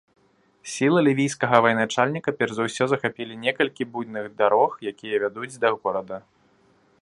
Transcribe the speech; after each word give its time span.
Сілы 0.75 0.99
лівійскага 1.07 1.59
ваеначальніка 1.65 2.33
перш 2.39 2.51
за 2.59 2.63
ўсё 2.69 2.87
захапілі 2.93 3.37
некалькі 3.45 3.87
буйных 3.93 4.25
дарог, 4.41 4.71
якія 4.93 5.15
вядуць 5.27 5.53
да 5.67 5.73
горада. 5.79 6.17